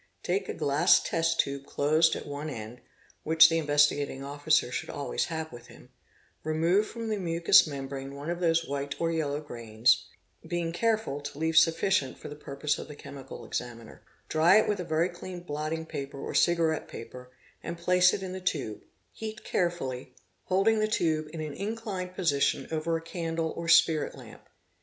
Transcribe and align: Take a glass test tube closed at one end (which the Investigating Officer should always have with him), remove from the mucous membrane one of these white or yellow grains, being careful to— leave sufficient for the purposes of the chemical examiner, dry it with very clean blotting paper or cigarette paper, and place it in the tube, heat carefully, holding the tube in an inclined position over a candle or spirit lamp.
Take 0.23 0.49
a 0.49 0.55
glass 0.55 0.99
test 0.99 1.39
tube 1.41 1.67
closed 1.67 2.15
at 2.15 2.25
one 2.25 2.49
end 2.49 2.81
(which 3.21 3.49
the 3.49 3.59
Investigating 3.59 4.23
Officer 4.23 4.71
should 4.71 4.89
always 4.89 5.25
have 5.25 5.51
with 5.51 5.67
him), 5.67 5.89
remove 6.43 6.87
from 6.87 7.09
the 7.09 7.19
mucous 7.19 7.67
membrane 7.67 8.15
one 8.15 8.31
of 8.31 8.39
these 8.39 8.65
white 8.67 8.95
or 8.99 9.11
yellow 9.11 9.39
grains, 9.39 10.07
being 10.47 10.71
careful 10.73 11.21
to— 11.21 11.37
leave 11.37 11.55
sufficient 11.55 12.17
for 12.17 12.29
the 12.29 12.35
purposes 12.35 12.79
of 12.79 12.87
the 12.87 12.95
chemical 12.95 13.45
examiner, 13.45 14.01
dry 14.27 14.55
it 14.57 14.67
with 14.67 14.79
very 14.89 15.07
clean 15.09 15.41
blotting 15.41 15.85
paper 15.85 16.17
or 16.19 16.33
cigarette 16.33 16.87
paper, 16.87 17.29
and 17.61 17.77
place 17.77 18.11
it 18.11 18.23
in 18.23 18.33
the 18.33 18.41
tube, 18.41 18.81
heat 19.11 19.43
carefully, 19.43 20.15
holding 20.45 20.79
the 20.79 20.87
tube 20.87 21.27
in 21.31 21.41
an 21.41 21.53
inclined 21.53 22.15
position 22.15 22.67
over 22.71 22.97
a 22.97 23.01
candle 23.03 23.53
or 23.55 23.67
spirit 23.67 24.15
lamp. 24.15 24.49